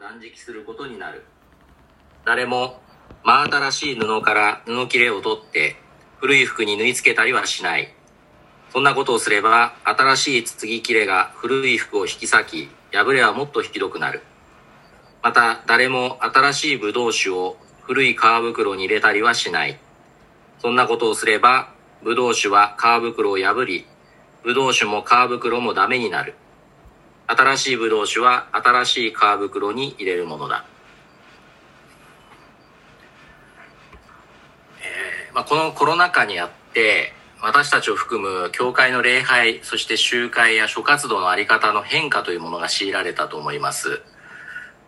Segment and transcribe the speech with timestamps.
[0.00, 1.26] 断食することになる。
[2.24, 2.80] 誰も
[3.22, 5.76] 真新しい布から布切れを取って
[6.16, 7.92] 古い服に縫い付けたりはしない。
[8.72, 14.22] そんなことをすれば新しい継ぎ切れが古い服を引き裂き破れはもっとひどくなる。
[15.22, 19.78] また誰も新しい葡萄酒を古い皮袋に入れたりはしない。
[20.60, 23.84] そんなことをすれば葡萄酒は皮袋を破り
[24.44, 26.36] 葡萄酒も皮袋もダメになる。
[27.30, 30.64] 新しい葡萄酒は新しい皮袋に入れるものだ。
[34.80, 44.02] えーまあ、このコロナ禍にあって、私たちを含む教会の礼拝、そして集会や諸活動のあり方の変化というものが強いられたと思います。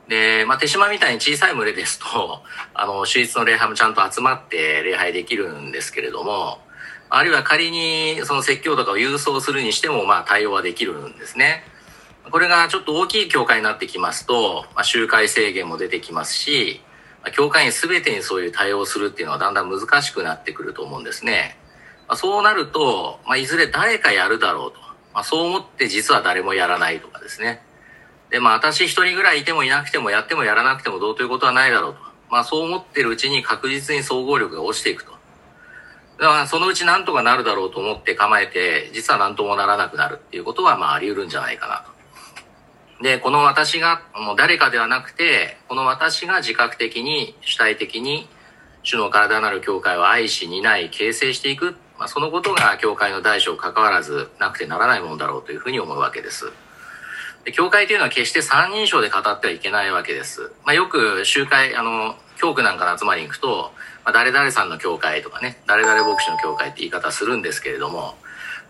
[0.09, 2.43] で、まあ、手島みたいに小さい群れですと、
[2.75, 6.61] あの、主日の礼拝もちゃんと集まって礼拝できるんですけれども、
[7.09, 11.72] あるいは仮にその説教とかを郵送するにしても、まあ、対応はできるんですね。
[12.31, 16.81] これがちょっと大きい教会になってきますと、まあ、集会制限も出てきますし、
[17.23, 21.59] まあ教会員全てにそういう対応するっていうのはだんだん難しくなってくると思うんですね。
[22.09, 24.79] まあ、そうなると、まあ、いずれ誰かやるだろうと。
[25.15, 27.63] まあ、そう思って実は誰もやらないとかですね。
[28.31, 32.01] で、まあ私一人ぐらいいてもいなくてもやってもやらなくてもどうということはないだろうと。
[32.31, 35.13] まあそう思ってるうちに確実に総合力が落ちていくと。
[36.19, 41.92] だからそのうちなんとかなるだろうと思って構えて、実は何ともならなくなるっていうことはまああり得るんじゃないかなと。
[43.03, 48.29] で、この私が、もう誰かではなくて、この私が自覚的に、主体的に、
[48.85, 51.75] 主の体なる教会を愛し、担い、形成していく。
[51.99, 56.53] まあ、そのことが教会の大小関わらずなくてならないものだろうというふうに思うわけです。
[57.45, 60.53] で教会というのは決して三人称で語ってはいけないわけです。
[60.65, 63.73] まあ、よく集会、あの、教区なんかの集まりに行くと、
[64.05, 68.17] まあ、誰々さんの教会とかね、誰々牧師の教会って言い方するんですけれども、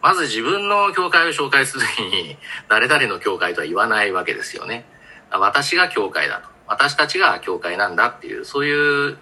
[0.03, 2.37] まず自分の教会を紹介するときに、
[2.69, 4.85] 誰々の教会とは言わないわけですよね。
[5.31, 6.49] 私が教会だと。
[6.67, 9.17] 私たちが教会なんだっていう、そういう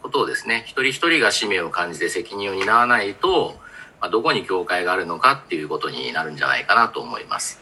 [0.00, 3.60] ことをですね、一人一人が使命を感じて責任を担わないと、
[4.00, 7.60] ま、どこに教会があるのかっていうことになるんじゃないかなと思います。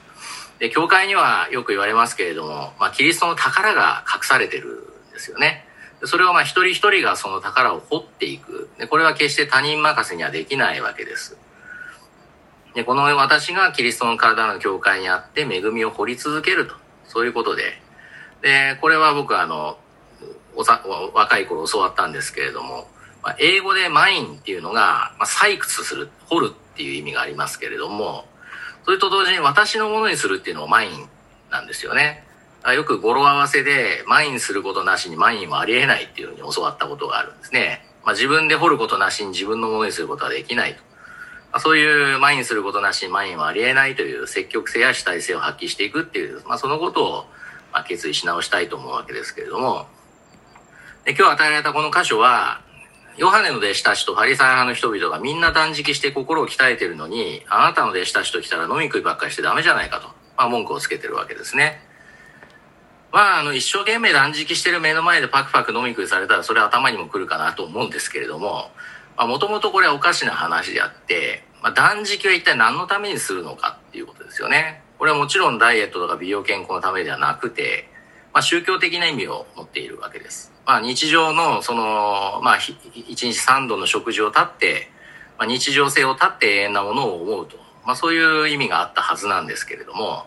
[0.60, 5.66] で、教会にはよく言われますけれども、まあ、キリストの宝が隠されてるんですよね。
[6.04, 8.70] それをまあ一人一人がその宝を掘っていく。
[8.78, 11.36] で、これは決して他人任せにはできないわけです。
[12.74, 16.74] で、この私がキリストの体の教会にあって恵みを掘り続けると。
[17.10, 17.80] そういうことで。
[18.42, 19.78] で、これは僕あの、
[20.54, 20.82] おさ
[21.14, 22.88] 若い頃教わったんですけれども、
[23.22, 28.26] まあ、英語でマインっていうのが、まあ、採掘する、掘るっていう意味がありますけれども、
[28.84, 31.08] それと同時に私のものにするっていうのもマイン
[31.50, 32.24] なんですよね。
[32.74, 37.84] よく語呂合わせで、マインすることなしにマインはありえないっていうふうに教わったことがあるんですね。
[38.04, 40.82] まあ、自分で掘ることなしに自分のものにすることはできないと。
[41.58, 47.24] そういうマインすることなしにマインはありえないという積極性や主体性を発揮していくっていう、まあ、そのことを
[47.72, 49.86] まあ決意し直したいと思うわけですけれども、
[51.04, 52.60] で今日与えられたこの箇所は、
[53.16, 61.80] ヨハネの弟子たちとファリサイ派の人々がみんな断食して心を鍛えてるのに、あなたの弟子たちと来たら飲み食いばっかりしてダメじゃないかと、まあ文句をつけてるわけですね。
[63.12, 68.70] まあ、あの、一生懸命断食してる目の前でパクパク飲み食いされたら、それ頭にも来るかなと思うんですけれども、
[69.16, 74.82] もともとこれはおかしな話であって、まあ、断食は一体何のためにするのかっていうことですよね。
[74.98, 77.88] これはもちろんダイエットとか美容健康のためではなくて、
[78.32, 80.52] まあ、宗教的な意味を持っているわけです。
[80.66, 82.58] まあ、日常の、その、まあ、
[82.94, 84.90] 一日三度の食事をとって、
[85.38, 87.56] まあ、日常性をとって永遠なものを思うと。
[87.84, 90.26] まあ、そういう意味があったはずなんですけれども、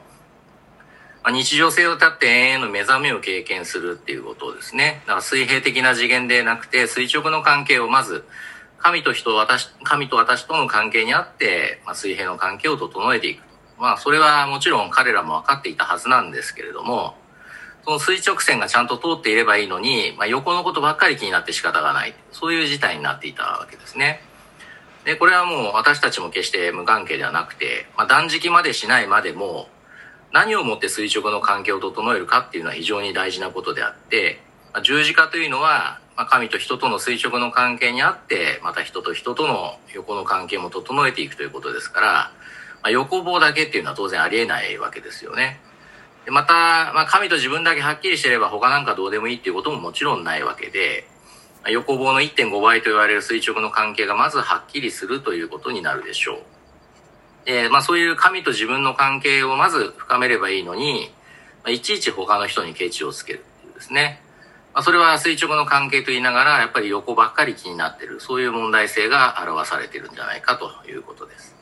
[1.23, 5.01] まあ、日常性をとって永遠の目覚めを経験するっていうことをですね。
[5.05, 8.25] だから水平的な次元でなくて、垂直の関係をまず、
[8.83, 13.43] 神と人、私、神と私との関係にあって、まあ、水平の関係を整えていく。
[13.79, 17.15] まあ、それはもちろん彼らも分かっていたはずなんですけれども、
[17.85, 22.13] その垂直線がちゃんと通っていればいいのに、まあ、横のことばっかり気になって仕方がない。
[22.33, 24.21] そういう事態になっていたわけですね。
[25.05, 29.69] で、これはもう私たちも決して無関係ではなくて、まあ、断食までしないまでも、
[30.33, 34.41] 何をもって垂直の関係を整えるかっていうのは非常に大事なことであって、
[34.73, 42.31] まあ、十字架というのは、まあ、神と人との垂直の関係にあって、また人と人との横の関係も整えていくということですから、ま
[42.89, 45.59] あ、横棒だけっていうのは当然ありえないわけですよね。
[46.25, 51.07] でまた、まあ、神と自分だけはっきりしてれば他なんかどうでもいいっていうことももちろんないわけで、
[51.63, 57.45] まあ、横棒の1.5倍と言われる垂直の関係がまずはっきりするということになるでしょう。
[57.45, 61.11] で、まあそういう神と自分の関係をまず深めればいいのに、
[61.63, 64.21] まあ、いちいち他の人にケチをつけるっていうですね。
[64.73, 71.55] まあそれは垂直の関係と言いながら、やっぱり横ばっかり気になってる、そういう問題性が表されてるんじゃないかということです。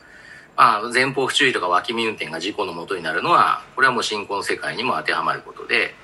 [0.56, 5.94] まあ前方不注意とか脇見運転が事故のもとになるのは、これはもう信仰の世界にも当てはまることで、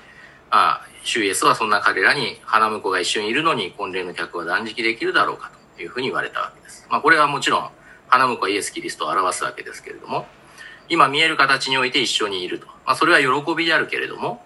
[0.51, 6.85] まあ周イエスはそんな彼らに花婿が一緒にいるのに婚礼の客は断食できるだろうかというふうに言われたわけです。
[6.89, 7.69] まあこれはもちろん
[8.07, 10.27] 花婿はイエス・キリストを表すわけですけれども、
[10.89, 12.67] 今見える形において一緒にいると。
[12.67, 14.43] まあそれは喜びであるけれども、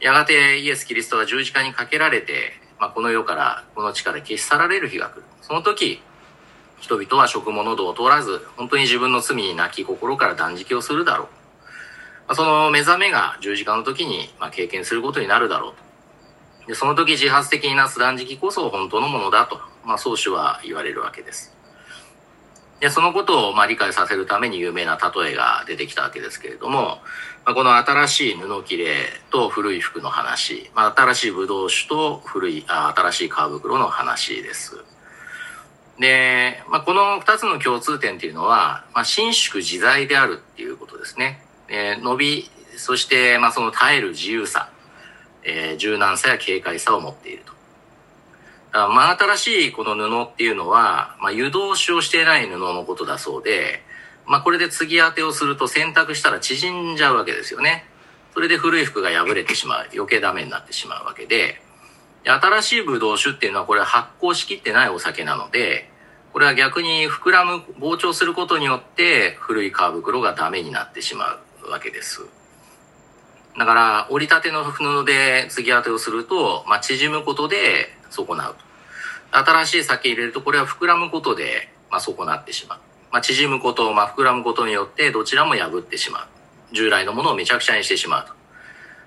[0.00, 5.22] やがてイエス・キリストが十字架にかけられて、まあこの世から、この地から消し去られる日が来る。
[5.40, 6.02] その時、
[6.80, 11.28] 人々は食物度を通らず、本当に自分の罪に泣き心から断食をするだろう。
[12.26, 15.72] まあ、その目覚めが十字架の時に、まあ、経験することになるだろう
[16.62, 16.68] と。
[16.68, 21.54] で、その時自発的になす断食こそ本当のものだと、まあ、宗主は言われるわけです。
[22.84, 26.98] で、そのことをまあ理解させるために有名な例えが出てきたわけですけれども、
[27.46, 34.84] まあ、この新しい布切れと古い服の話、まあ、新しいブドウ酒と古い、あ新しい皮袋の話です。
[35.98, 41.40] で、まあ、この二つの共通点っていうのは、まあ、伸縮自在であるっていうことですね。
[41.70, 44.68] え、伸び、そして、ま、その耐える自由さ、
[45.42, 47.54] えー、柔軟さや軽快さを持っていると。
[48.74, 53.82] 真新しいこの布っていうのは、まあ、湯通しをしていない布のことだそうで、
[54.26, 57.84] まあ、これで継ぎ当てをすると洗濯したら縮んじゃうわけですよね。
[58.32, 59.88] それで古い服が破れてしまう。
[59.94, 61.60] 余計ダメになってしまうわけで、
[62.24, 65.88] 新しいブドウ酒っていうのはこれ発酵しきってないお酒なので、
[66.32, 72.22] これは逆に膨らむ、膨張することによって古い皮袋がダメになってしまうわけです。
[73.56, 78.60] だから、折りたての布で継ぎ当てをすると、まあ、縮むことで損なうと。
[79.36, 82.78] 新しい酒入れると、これは膨らむことで、まあ、損なってしまう。
[83.10, 86.26] まあ、縮むこと、まあ、膨らむことによって、どちらも破ってしまう。
[86.74, 88.26] 従来のものをめちゃくちゃにしてしまう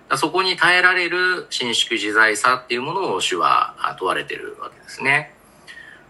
[0.10, 0.18] と。
[0.18, 5.34] そこに耐えられる伸縮自在さっていうものを主は問われてるわけですね。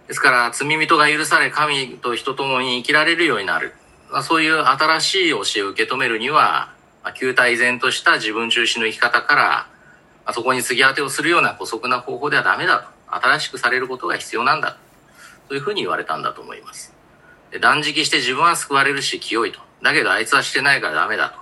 [0.07, 3.73] ですから、罪人が許され、神と人共に生きられるようになる。
[4.09, 6.71] まあ、そういう新しい教えを受け止めるには、
[7.03, 9.67] まあ、旧体依然とした自分中心の生き方から、
[10.27, 12.97] あ、そこに継ぎ当てをするような姑息な方法ではダメだと。
[13.09, 14.77] 新しくされることが必要なんだ。
[15.47, 16.93] というふうに言われたんだと思います。
[17.51, 19.59] で断食して自分は救われるし清いと。
[19.81, 21.35] だけどあいつはしてないからダメだと。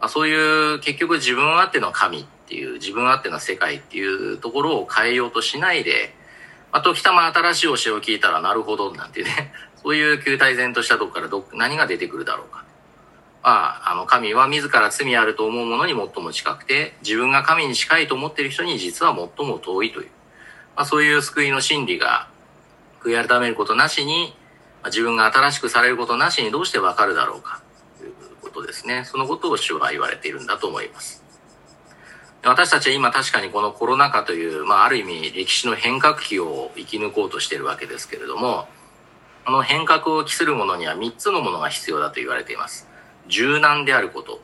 [0.00, 6.14] まあ、そういう結局自分あっての神っていう、自分あっての世界っていうところを変えようとしないで、
[6.72, 12.64] まあ、時たま新しい教えを聞いたらなるほどなんてね、 そういう球体然としたとこからど何が出てくるだろうか。
[13.44, 20.08] まあ、あの、神は自ら罪あると思うものに最も近くて、自分が神に近いと思っている人に実は最も遠いという。
[20.74, 22.28] まあ、そういう救いの真理が、
[23.02, 24.34] 悔い改めることなしに、
[24.82, 27.60] まあ、自分が新しくされることなしにどうしてわかるだろうか。
[27.98, 29.04] ということですね。
[29.04, 31.22] そのことを主は言われているんだと思います。
[32.46, 38.68] 私たちは今確かにこのコロナ禍という、まあ、ある意味歴史の変革期を生き抜こうとしているわけですけれども、
[39.44, 42.93] この変革を期するものには3つのものが必要だと言われています。
[43.28, 44.40] 柔軟であること、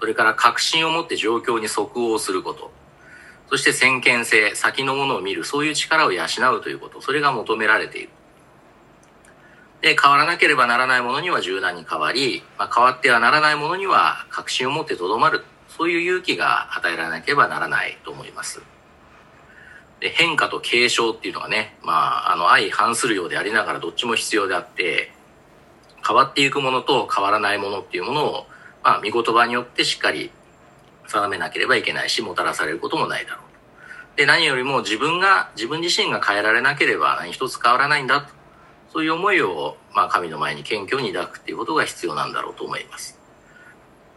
[0.00, 2.70] それから確信を持って状況に即応すること、
[3.48, 6.24] そして先見性、先のものを見る、そういう力を養
[6.56, 8.10] うということ、それが求められている。
[9.82, 15.44] で、変わらなければならないものには柔軟に変わり、まあ、変わってはならないものには確信を持ってとどまる。
[15.68, 18.62] そういう勇気が与えられなければならないと思います。
[20.00, 21.92] で変化と継承っていうのがね、ま
[22.28, 25.12] あ、あの、相反するようでありながらどっちも必要であって、
[26.06, 28.46] 変わっていくものと変わらないものっていうものを、
[28.84, 30.30] まあ、見言葉によってしっかり
[31.08, 33.40] 定めなければいけないし、もたらされることもないだろ
[34.14, 34.18] う。
[34.18, 38.28] で、何よりも自分が、自分自身が変えられなければ何一つ変わらないんだと。
[38.92, 43.18] そういう思いを、まあ、神の前に謙虚に抱くっていうことが必要なんだろうと思います。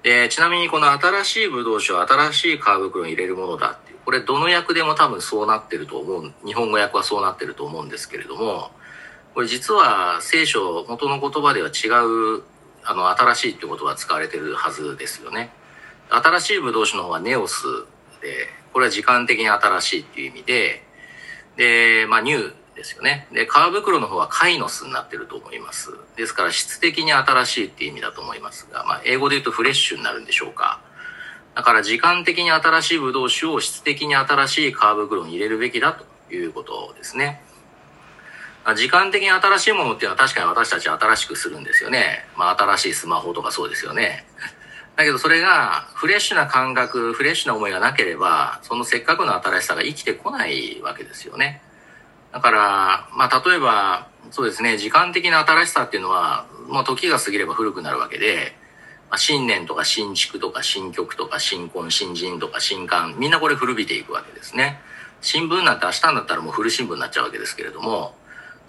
[0.03, 8.71] で、ちなみにこの新しいブドウ酒は新しい皮袋に入れるものだっていう、これどの訳でも多分そうなってると思う、日本語訳はそうなってると思うんですけれども、
[9.33, 12.43] これ実は聖書元の言葉では違う、
[12.83, 15.51] あの、新しいっていう言葉が使われてるはずですよね。
[16.09, 17.63] 新しいブドウ酒の方はネオス
[18.21, 20.83] で、これは時間的に新しいっていう意味で、
[21.55, 23.27] で、まあ、ニューですよね。
[23.31, 25.91] で、皮袋の方はカイノスになってると思います。
[26.15, 30.81] ですから質的に新しいっていう意味だと思いますが、まあ、英語で言うとフレッシュになるんでしょうか。
[31.55, 37.41] だから時間的に新しいブドウ酒を質的に新しい皮袋に入れるべきだということですね。
[38.69, 42.25] ま時間的に新しいものっていうのは確かに私たち新しくするんですよね。
[42.37, 44.25] まあ新しいスマホとかそうですよね。
[44.95, 51.61] だけどそれがフレッシュな感覚、フレッシュな思いがなければ、そのせっかくの新しさが生きてこないわけですよね。
[52.31, 58.55] だから、まあ、例えば、そうですね、時間的な新しさっていうのは、もう時が過ぎれば古くなるわけで、
[59.09, 64.81] まあ、新年とか新築とか新曲とか新婚、新人とか新刊、みんなこれ古びていくわけですね。
[65.21, 68.18] 新聞なんて明日になったらもう古新聞になっちゃうわけですけれども、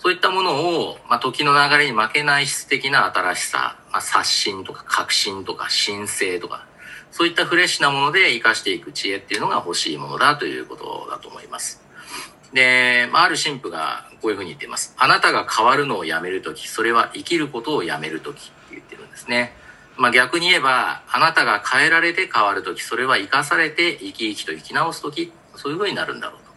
[0.02, 6.66] そういったものを、まあ、時の流れに負けない質的な新しさ、まあ、刷新とか革新とか新生とか、
[7.10, 11.82] そういったフレッシュなもので活かしていく知恵っていうのが欲しいものだということだと思います。
[12.54, 14.94] で、まあ、ある神父がこういうふうに言っています。
[14.96, 19.52] あなたが変わるのをやめるとき、それは生きることをやめるときって言ってるんですね。
[19.98, 26.49] まあ、逆に言えば、あなたが変えられて変わるとき、それは生かされて生き生きと生き直すとき、そういうふうになるんだろうと。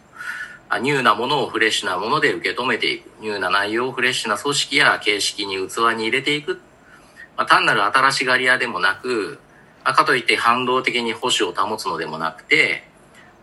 [0.78, 3.10] ニューなものをフレッシュなもので受け止めていく。
[3.20, 6.60] ニューな内容をフレッシュな組織や形式に器に入れていく。
[7.36, 9.38] まあ、単なる新しがり屋でもなく、
[9.84, 12.84] かといって反動的に保守を保つのでもなくて、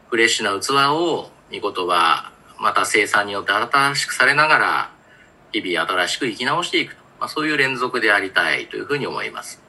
[0.10, 4.92] フレッシュな器を見言葉、また生産によって新しくされながら、
[5.52, 7.02] 日々新しく生き直していくと。
[7.20, 9.62] まあ、そういう連続でありたいというふうに思います。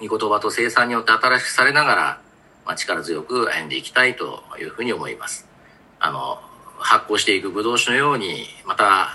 [0.00, 2.20] 見言葉と生産によって新しくされながら、
[2.66, 5.48] まあ、力強く歩んでいきたいというふうに思います。
[6.00, 6.40] あの、
[6.84, 9.08] 発酵していくブドウ酒のように、また、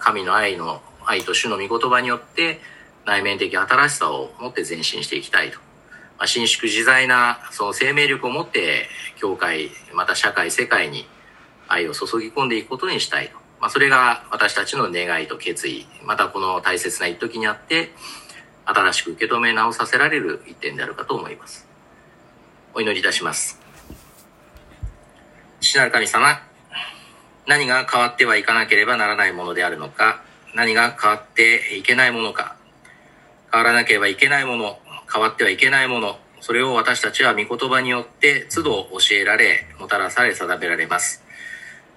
[0.00, 2.60] 神の愛の、愛と主の御言葉によって、
[3.04, 5.58] 内面的新しさを持って前進していきたいと。
[6.18, 11.08] まあ、伸縮自在な、その生命力を持って、教会、また社会、世界に
[11.66, 13.34] 愛を注ぎ込んでいくことにしたいと。
[13.60, 17.90] まあ、それが私たちの願いと決意、またこの大切な一時にあって、
[18.66, 21.66] 新しく受け止め直させられる一点であるかと思います。
[22.72, 23.60] お祈りいたします。
[25.60, 26.40] 父なる神様、
[27.46, 30.22] 何が変わってはいかなければならないものであるのか、
[30.54, 32.56] 何が変わっていけないものか、
[33.52, 34.78] 変わらなければいけないもの、
[35.12, 41.22] 変わってはいけないもの、それを私たちは御言葉によって都度教えられ、もたらされ定められます。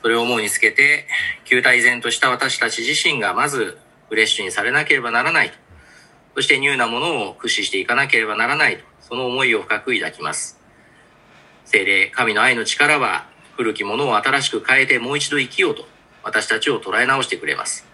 [0.02, 1.08] それを思うにつけて、
[1.46, 5.52] 旧体然とした私たち自身がまずフレッシュにされなければならない。
[6.36, 8.84] そしてニューなものを駆使していかなければならない。
[9.02, 10.60] その思いを深く抱きます。
[11.66, 13.28] 精霊、神の愛の力は
[13.60, 15.86] 古きものを新しく変えてもう一度生きようと
[16.24, 17.86] 私たちを捉え直してくれます。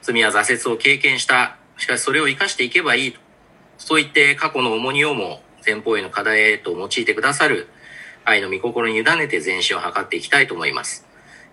[0.00, 1.56] 罪や挫折を経験した。
[1.76, 3.18] しかしそれを生かしていけばいいと。
[3.78, 7.66] そう言って過去の重荷をも前方への課題へと用いてくださる
[8.24, 11.04] 愛の御心に委ねて前進を図っていきたいと思います。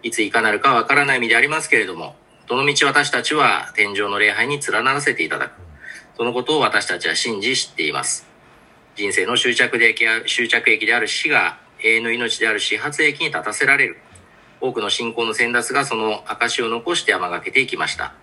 [0.03, 5.53] いついかなるかわからない身でありますけれども、どの道私たちは天上の礼拝に連ならせていただく。
[6.17, 8.27] そのことを私たちは信じ知っています。
[8.95, 9.95] 人生の終着で
[10.27, 13.97] 終着駅である死が永遠の命である始発駅に立たせられる。
[14.61, 18.13] 多くの信仰の先達がその証を残して山がけていきました。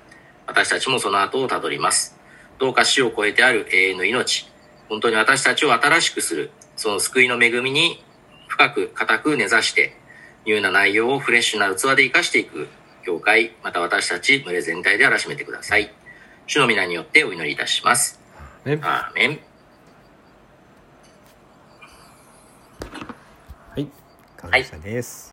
[0.47, 2.16] 私たちもその後をたどります。
[2.59, 4.49] どうか死を超えてある永遠の命。
[4.88, 6.50] 本当に私たちを新しくする。
[6.76, 8.02] その救いの恵みに
[8.49, 9.94] 深く固く根ざして、
[10.44, 12.68] ニューな内容をフレッシュな器で活かしていく。
[13.04, 15.92] 教会、また私たち群れ全体であらしめてください。
[16.47, 18.21] 主の皆によってお祈りいたします。
[18.64, 19.51] アーメン。
[24.43, 25.21] はい、感謝です。